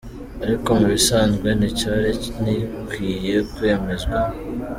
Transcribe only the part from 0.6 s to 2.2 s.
mu bisanzwe nticari